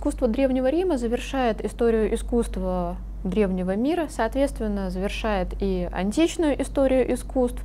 [0.00, 7.60] искусство Древнего Рима завершает историю искусства древнего мира, соответственно, завершает и античную историю искусств.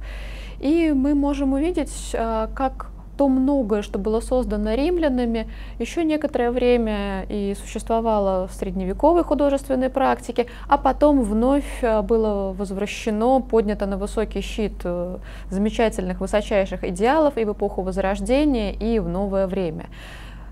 [0.60, 5.48] И мы можем увидеть, а, как то многое, что было создано римлянами,
[5.80, 13.40] еще некоторое время и существовало в средневековой художественной практике, а потом вновь а, было возвращено,
[13.40, 19.48] поднято на высокий щит э, замечательных, высочайших идеалов и в эпоху Возрождения, и в новое
[19.48, 19.86] время.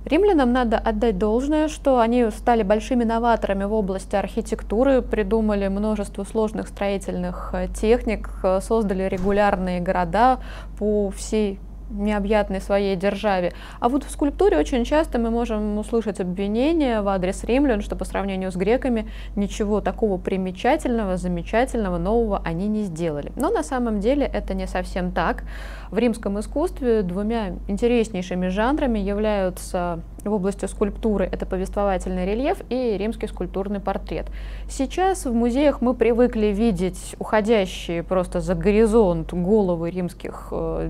[0.06, 6.68] Римлянам надо отдать должное, что они стали большими новаторами в области архитектуры, придумали множество сложных
[6.68, 10.40] строительных э, техник, э, создали регулярные города
[10.78, 11.60] по всей
[11.94, 13.54] необъятной своей державе.
[13.80, 18.06] А вот в скульптуре очень часто мы можем услышать обвинения в адрес римлян, что по
[18.06, 23.32] сравнению с греками ничего такого примечательного, замечательного, нового они не сделали.
[23.36, 25.44] Но на самом деле это не совсем так.
[25.90, 33.28] В римском искусстве двумя интереснейшими жанрами являются в области скульптуры это повествовательный рельеф и римский
[33.28, 34.28] скульптурный портрет.
[34.70, 40.90] Сейчас в музеях мы привыкли видеть уходящие просто за горизонт головы римских э,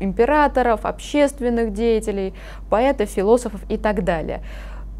[0.00, 2.34] императоров, общественных деятелей,
[2.68, 4.42] поэтов, философов и так далее.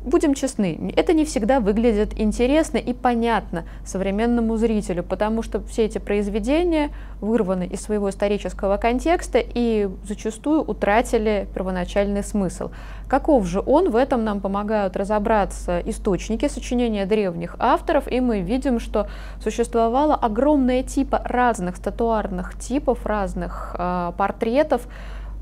[0.03, 5.99] Будем честны, это не всегда выглядит интересно и понятно современному зрителю, потому что все эти
[5.99, 12.71] произведения вырваны из своего исторического контекста и зачастую утратили первоначальный смысл.
[13.09, 18.81] Каков же он, в этом нам помогают разобраться источники сочинения древних авторов, и мы видим,
[18.81, 19.09] что
[19.43, 24.87] существовало огромное типа разных статуарных типов, разных э, портретов,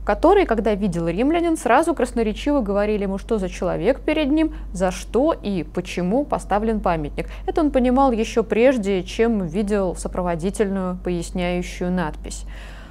[0.09, 5.35] которые, когда видел римлянин, сразу красноречиво говорили ему, что за человек перед ним, за что
[5.35, 7.27] и почему поставлен памятник.
[7.45, 12.47] Это он понимал еще прежде, чем видел сопроводительную поясняющую надпись.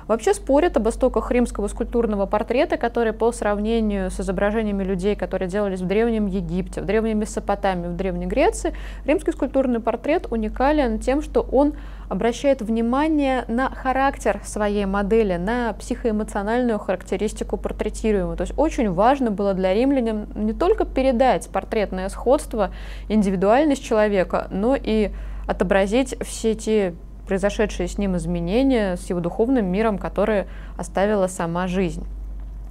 [0.08, 5.82] Вообще спорят об истоках римского скульптурного портрета, который по сравнению с изображениями людей, которые делались
[5.82, 8.74] в Древнем Египте, в Древней Месопотамии, в Древней Греции,
[9.06, 11.74] римский скульптурный портрет уникален тем, что он
[12.08, 18.38] обращает внимание на характер своей модели, на психоэмоциональную характеристику портретируемого.
[18.38, 22.72] То есть очень важно было для римлян не только передать портретное сходство,
[23.10, 25.12] индивидуальность человека, но и
[25.48, 26.94] отобразить все те
[27.28, 32.06] произошедшие с ним изменения, с его духовным миром, которые оставила сама жизнь.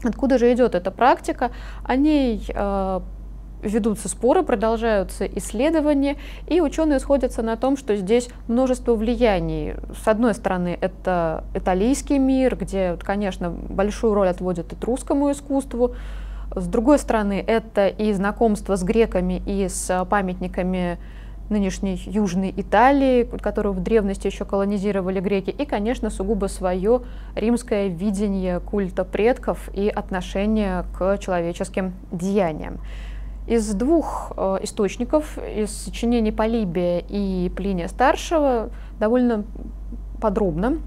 [0.02, 1.50] Откуда же идет эта практика?
[1.84, 3.00] О ней э,
[3.62, 6.16] ведутся споры, продолжаются исследования,
[6.46, 9.74] и ученые сходятся на том, что здесь множество влияний.
[10.02, 15.94] С одной стороны, это италийский мир, где, конечно, большую роль отводят этрусскому искусству,
[16.54, 20.98] с другой стороны, это и знакомство с греками и с памятниками
[21.48, 27.02] нынешней Южной Италии, которую в древности еще колонизировали греки, и, конечно, сугубо свое
[27.34, 32.78] римское видение культа предков и отношение к человеческим деяниям.
[33.46, 39.44] Из двух э, источников, из сочинений Полибия и Плиния Старшего, довольно
[40.20, 40.78] подробно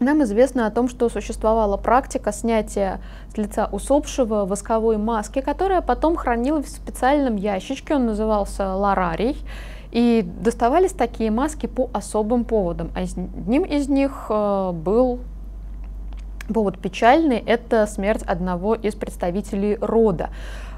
[0.00, 3.00] нам известно о том, что существовала практика снятия
[3.32, 9.36] с лица усопшего восковой маски, которая потом хранилась в специальном ящичке, он назывался ларарий,
[9.90, 12.90] и доставались такие маски по особым поводам.
[12.94, 15.20] А одним из них э, был
[16.52, 20.30] повод печальный, это смерть одного из представителей рода.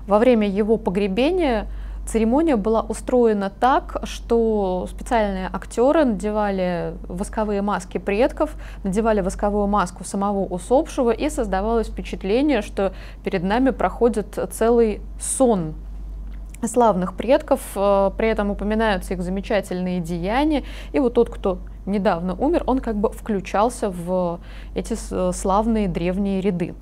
[0.07, 1.67] Во время его погребения
[2.07, 10.45] церемония была устроена так, что специальные актеры надевали восковые маски предков, надевали восковую маску самого
[10.45, 12.93] усопшего, и создавалось впечатление, что
[13.23, 15.75] перед нами проходит целый сон
[16.67, 20.65] славных предков, э, при этом упоминаются их замечательные деяния.
[20.93, 24.41] И вот тот, кто недавно умер, он как бы включался в
[24.75, 24.95] эти
[25.33, 26.75] славные древние ряды.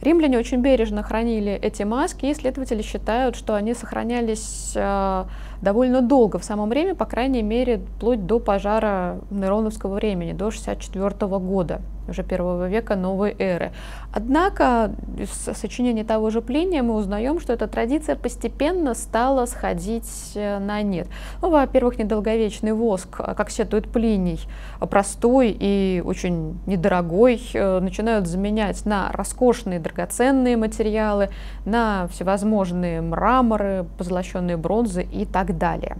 [0.00, 5.24] Римляне очень бережно хранили эти маски, и исследователи считают, что они сохранялись э,
[5.64, 11.26] довольно долго в самом Риме, по крайней мере, вплоть до пожара Нероновского времени, до 64
[11.38, 13.72] года уже первого века новой эры.
[14.12, 20.58] Однако из сочинения того же Плиния мы узнаем, что эта традиция постепенно стала сходить э,
[20.58, 21.08] на нет.
[21.42, 24.40] Ну, во-первых, недолговечный воск, а, как сетует Плиний,
[24.78, 31.30] простой и очень недорогой, э, начинают заменять на роскошные драгоценные материалы,
[31.64, 35.96] на всевозможные мраморы, позолоченные бронзы и так далее.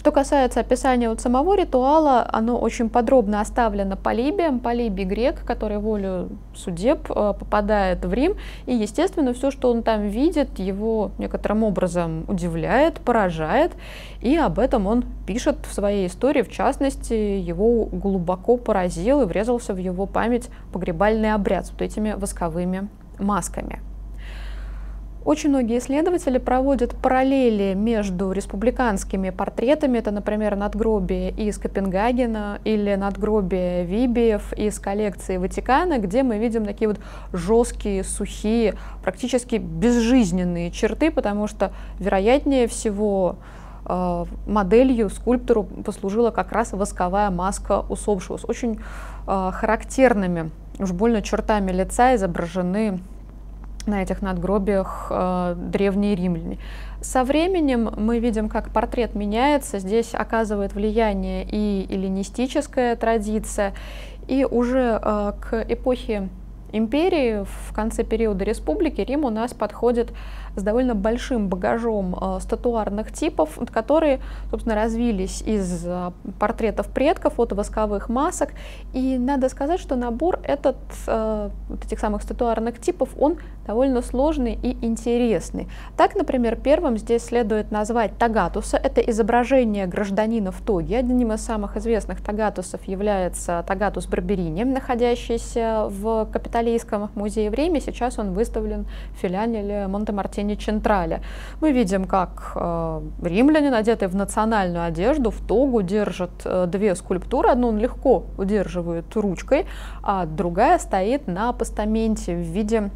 [0.00, 4.58] Что касается описания вот самого ритуала, оно очень подробно оставлено Полибием.
[4.58, 10.08] Полибий грек, который волю судеб э, попадает в Рим, и, естественно, все, что он там
[10.08, 13.72] видит, его некоторым образом удивляет, поражает,
[14.22, 19.74] и об этом он пишет в своей истории, в частности, его глубоко поразил и врезался
[19.74, 22.88] в его память погребальный обряд с вот этими восковыми
[23.18, 23.89] масками.
[25.30, 33.84] Очень многие исследователи проводят параллели между республиканскими портретами, это, например, надгробие из Копенгагена или надгробие
[33.84, 36.98] Вибиев из коллекции Ватикана, где мы видим такие вот
[37.32, 38.74] жесткие, сухие,
[39.04, 43.36] практически безжизненные черты, потому что, вероятнее всего,
[43.86, 48.80] э, моделью скульптору послужила как раз восковая маска усопшего с очень
[49.28, 50.50] э, характерными,
[50.80, 52.98] уж больно чертами лица изображены
[53.86, 56.58] на этих надгробиях э, древние римляне.
[57.00, 59.78] Со временем мы видим, как портрет меняется.
[59.78, 63.72] Здесь оказывает влияние и эллинистическая традиция,
[64.28, 66.28] и уже э, к эпохе
[66.72, 70.12] империи в конце периода республики Рим у нас подходит
[70.56, 77.52] с довольно большим багажом э, статуарных типов, которые, собственно, развились из э, портретов предков, от
[77.52, 78.50] восковых масок.
[78.92, 83.38] И надо сказать, что набор этот, э, вот этих самых статуарных типов, он
[83.70, 85.68] довольно сложный и интересный.
[85.96, 88.76] Так, например, первым здесь следует назвать Тагатуса.
[88.76, 90.98] Это изображение гражданина в тоге.
[90.98, 97.78] Одним из самых известных Тагатусов является Тагатус Барберини, находящийся в Капитолийском музее времени.
[97.78, 101.20] Сейчас он выставлен в филиале Монте-Мартини Мартини Централе.
[101.60, 107.50] Мы видим, как э, римляне, одетые в национальную одежду, в тогу, держат э, две скульптуры.
[107.50, 109.66] Одну он легко удерживает ручкой,
[110.02, 112.90] а другая стоит на постаменте в виде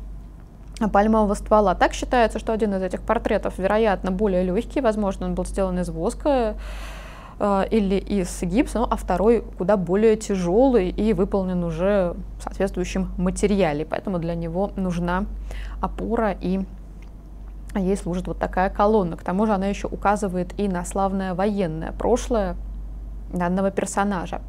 [0.93, 1.75] пальмового ствола.
[1.75, 5.89] Так считается, что один из этих портретов, вероятно, более легкий, возможно, он был сделан из
[5.89, 6.57] воска
[7.39, 13.11] э, или из гипса, ну, а второй куда более тяжелый и выполнен уже в соответствующем
[13.17, 15.27] материале, поэтому для него нужна
[15.81, 16.65] опора и
[17.77, 19.17] ей служит вот такая колонна.
[19.17, 22.57] К тому же она еще указывает и на славное военное прошлое
[23.33, 24.41] данного персонажа.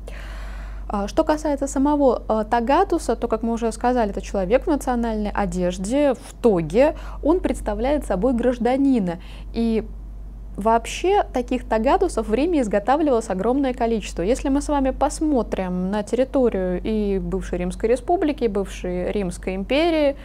[0.87, 5.31] А, что касается самого а, Тагатуса, то, как мы уже сказали, это человек в национальной
[5.31, 6.95] одежде, в тоге.
[7.23, 9.19] Он представляет собой гражданина.
[9.53, 9.83] И
[10.57, 14.21] Вообще таких тагатусов в Риме изготавливалось огромное количество.
[14.21, 20.15] Если мы с вами посмотрим на территорию и бывшей Римской республики, и бывшей Римской империи,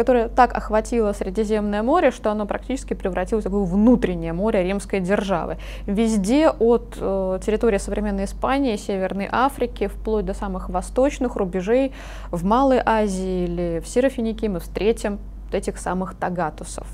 [0.00, 5.58] которое так охватило Средиземное море, что оно практически превратилось в такое внутреннее море римской державы.
[5.84, 11.92] Везде от э, территории современной Испании, Северной Африки, вплоть до самых восточных рубежей,
[12.30, 15.18] в Малой Азии или в Сирофинике мы встретим
[15.52, 16.86] этих самых тагатусов.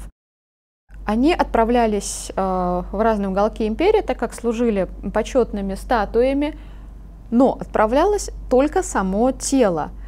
[1.05, 6.59] Они отправлялись э, в разные уголки империи, так как служили почетными статуями,
[7.31, 9.91] но отправлялось только само тело–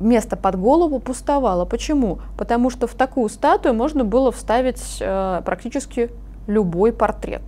[0.00, 1.64] место под голову пустовало.
[1.64, 2.20] Почему?
[2.36, 6.10] Потому что в такую статую можно было вставить э, практически
[6.46, 7.42] любой портрет.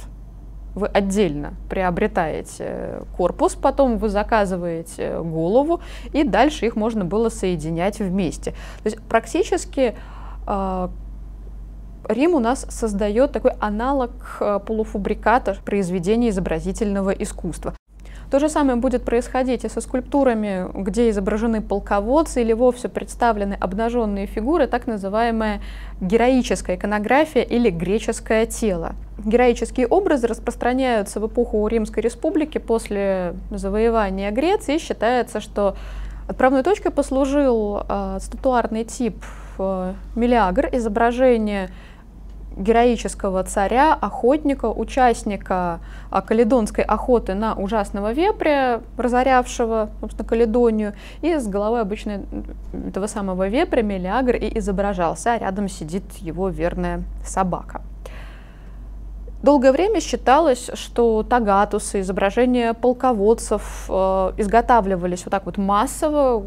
[0.75, 5.81] Вы отдельно приобретаете корпус, потом вы заказываете голову,
[6.13, 8.53] и дальше их можно было соединять вместе.
[8.83, 9.97] То есть практически
[10.47, 10.89] э,
[12.09, 14.11] Рим у нас создает такой аналог
[14.41, 17.75] э, полуфабриката произведения изобразительного искусства.
[18.31, 24.27] То же самое будет происходить и со скульптурами, где изображены полководцы или вовсе представлены обнаженные
[24.27, 25.63] фигуры, так называемая
[26.03, 28.93] героическая иконография или греческое тело.
[29.25, 34.77] Героические образы распространяются в эпоху Римской Республики после завоевания Греции.
[34.77, 35.77] Считается, что
[36.29, 39.25] отправной точкой послужил э, статуарный тип
[39.59, 41.71] э, Мелиагр, изображение
[42.59, 51.47] героического царя, охотника, участника а, каледонской охоты на ужасного вепря, разорявшего, собственно, Каледонию, и с
[51.47, 52.23] головой обычно
[52.73, 57.83] этого самого вепря Мелиагр и изображался, а рядом сидит его верная собака.
[59.43, 66.45] Долгое время считалось, что тагатусы, изображения полководцев э, изготавливались вот так вот массово,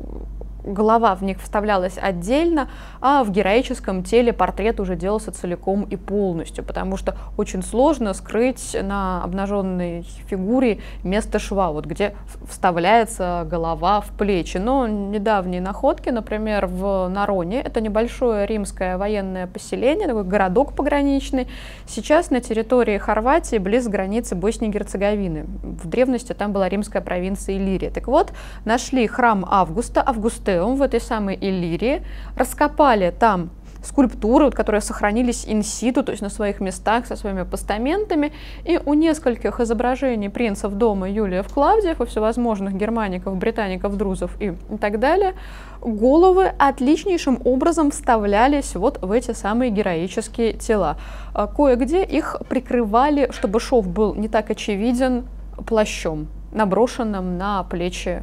[0.63, 2.69] голова в них вставлялась отдельно,
[3.01, 8.75] а в героическом теле портрет уже делался целиком и полностью, потому что очень сложно скрыть
[8.81, 12.15] на обнаженной фигуре место шва, вот где
[12.47, 14.57] вставляется голова в плечи.
[14.57, 21.47] Но недавние находки, например, в Нароне, это небольшое римское военное поселение, такой городок пограничный,
[21.87, 25.45] сейчас на территории Хорватии, близ границы Боснии и Герцеговины.
[25.63, 27.89] В древности там была римская провинция Иллирия.
[27.89, 28.31] Так вот,
[28.65, 32.03] нашли храм Августа, Августа Колизеум в этой самой Иллирии,
[32.35, 33.49] раскопали там
[33.83, 38.31] скульптуры, которые сохранились инситу, то есть на своих местах со своими постаментами.
[38.63, 44.77] И у нескольких изображений принцев дома Юлиев Клавдиев и всевозможных германиков, британиков, друзов и, и
[44.77, 45.33] так далее,
[45.81, 50.97] головы отличнейшим образом вставлялись вот в эти самые героические тела.
[51.33, 55.25] А кое-где их прикрывали, чтобы шов был не так очевиден
[55.65, 58.21] плащом, наброшенным на плечи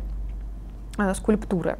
[0.98, 1.78] э, скульптуры.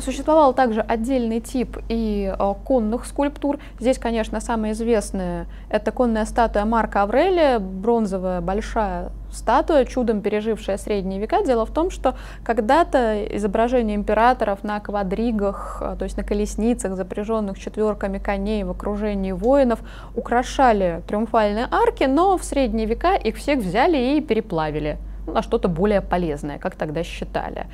[0.00, 3.58] Существовал также отдельный тип и э, конных скульптур.
[3.80, 11.20] Здесь, конечно, самая известная– это конная статуя Марка Аврелия, бронзовая большая статуя, чудом пережившая средние
[11.20, 11.42] века.
[11.42, 12.14] Дело в том, что
[12.44, 19.32] когда-то изображения императоров на квадригах, э, то есть на колесницах, запряженных четверками коней в окружении
[19.32, 19.80] воинов,
[20.14, 26.02] украшали триумфальные арки, но в средние века их всех взяли и переплавили на что-то более
[26.02, 27.66] полезное, как тогда считали.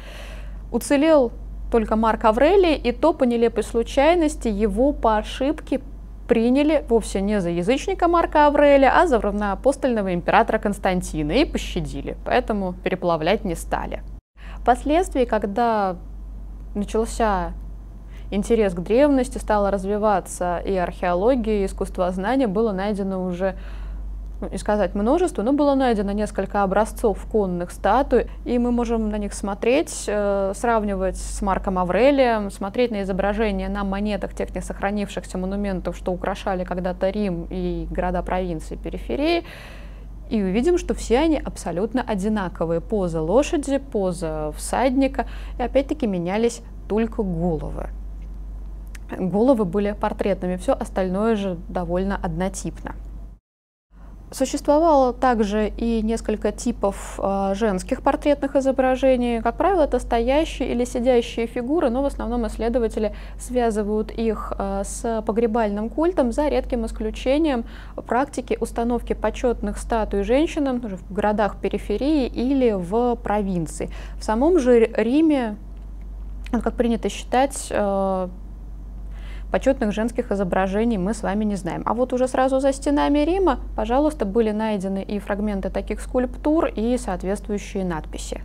[0.72, 1.30] Уцелел
[1.74, 5.80] только Марк Аврелий, и то по нелепой случайности его по ошибке
[6.28, 12.74] приняли вовсе не за язычника Марка Аврелия, а за равноапостольного императора Константина и пощадили, поэтому
[12.74, 14.04] переплавлять не стали.
[14.60, 15.96] Впоследствии, когда
[16.76, 17.54] начался
[18.30, 23.56] интерес к древности, стала развиваться и археология, и искусствознание, было найдено уже
[24.50, 29.32] не сказать множество, но было найдено несколько образцов конных статуй, и мы можем на них
[29.34, 35.96] смотреть, э, сравнивать с Марком Аврелием, смотреть на изображения на монетах тех не сохранившихся монументов,
[35.96, 39.44] что украшали когда-то Рим и города провинции периферии,
[40.30, 42.80] и увидим, что все они абсолютно одинаковые.
[42.80, 45.26] Поза лошади, поза всадника,
[45.58, 47.88] и опять-таки менялись только головы.
[49.10, 52.94] Головы были портретными, все остальное же довольно однотипно.
[54.34, 59.40] Существовало также и несколько типов э, женских портретных изображений.
[59.40, 65.22] Как правило, это стоящие или сидящие фигуры, но в основном исследователи связывают их э, с
[65.24, 67.64] погребальным культом, за редким исключением
[68.08, 73.88] практики установки почетных статуй женщинам в городах периферии или в провинции.
[74.18, 75.54] В самом же Риме,
[76.50, 78.28] как принято считать, э,
[79.54, 81.84] почетных женских изображений мы с вами не знаем.
[81.86, 86.98] А вот уже сразу за стенами Рима, пожалуйста, были найдены и фрагменты таких скульптур, и
[86.98, 88.40] соответствующие надписи.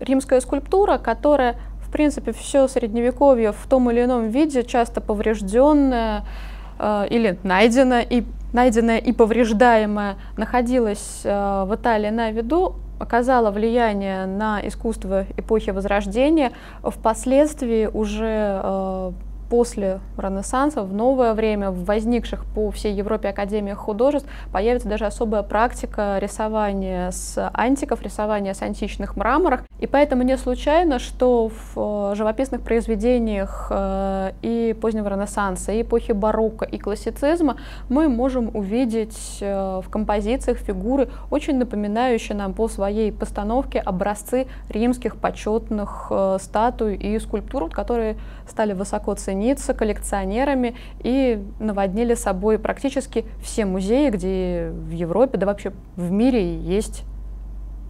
[0.00, 1.54] Римская скульптура, которая,
[1.86, 6.24] в принципе, все средневековье в том или ином виде, часто поврежденная
[6.80, 14.26] э, или найдена и, найденная и повреждаемая, находилась э, в Италии на виду, оказала влияние
[14.26, 16.50] на искусство эпохи Возрождения.
[16.82, 19.12] Впоследствии уже э,
[19.50, 25.42] после Ренессанса, в новое время, в возникших по всей Европе академиях художеств, появится даже особая
[25.42, 29.64] практика рисования с антиков, рисования с античных мраморах.
[29.80, 36.12] И поэтому не случайно, что в э, живописных произведениях э, и позднего Ренессанса, и эпохи
[36.12, 37.56] барокко, и классицизма
[37.88, 45.16] мы можем увидеть э, в композициях фигуры, очень напоминающие нам по своей постановке образцы римских
[45.16, 48.16] почетных статуй и скульптур, которые
[48.46, 55.46] стали высоко ценить цениться коллекционерами и наводнили собой практически все музеи, где в Европе, да
[55.46, 57.04] вообще в мире есть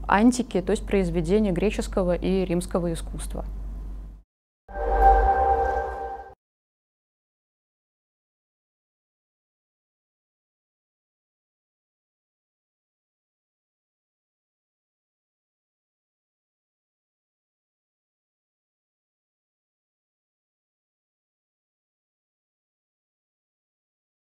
[0.07, 3.45] антики, то есть произведения греческого и римского искусства.